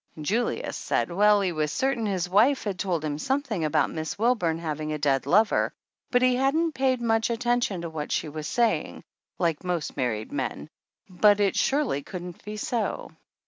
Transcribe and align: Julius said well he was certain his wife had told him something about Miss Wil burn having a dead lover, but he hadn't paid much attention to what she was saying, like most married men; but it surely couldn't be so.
Julius 0.19 0.77
said 0.77 1.11
well 1.11 1.41
he 1.41 1.51
was 1.51 1.71
certain 1.71 2.07
his 2.07 2.27
wife 2.27 2.63
had 2.63 2.79
told 2.79 3.05
him 3.05 3.19
something 3.19 3.63
about 3.63 3.91
Miss 3.91 4.17
Wil 4.17 4.33
burn 4.33 4.57
having 4.57 4.91
a 4.91 4.97
dead 4.97 5.27
lover, 5.27 5.71
but 6.09 6.23
he 6.23 6.35
hadn't 6.37 6.71
paid 6.71 6.99
much 6.99 7.29
attention 7.29 7.81
to 7.81 7.89
what 7.91 8.11
she 8.11 8.27
was 8.27 8.47
saying, 8.47 9.03
like 9.37 9.63
most 9.63 9.95
married 9.95 10.31
men; 10.31 10.69
but 11.07 11.39
it 11.39 11.55
surely 11.55 12.01
couldn't 12.01 12.43
be 12.43 12.57
so. 12.57 13.11